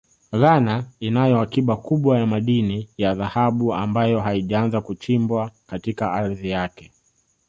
Ghana 0.41 0.85
inayo 0.99 1.41
akiba 1.41 1.77
kubwa 1.77 2.19
ya 2.19 2.25
madini 2.25 2.89
ya 2.97 3.15
dhahabu 3.15 3.73
ambayo 3.73 4.19
haijaanza 4.19 4.81
kuchimbwa 4.81 5.51
katika 5.67 6.11
ardhi 6.13 6.49
yake 6.49 6.91